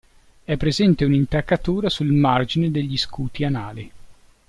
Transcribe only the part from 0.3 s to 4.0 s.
È presente un'intaccatura sul margine degli scuti anali.